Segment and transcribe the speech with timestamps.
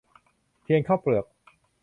[0.61, 1.25] เทียนข้าวเปลือก